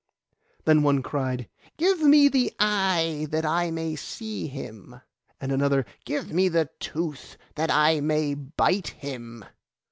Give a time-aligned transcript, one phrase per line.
[0.65, 1.47] Then one cried,
[1.77, 4.99] 'Give me the eye, that I may see him;'
[5.39, 9.45] and another, 'Give me the tooth, that I may bite him.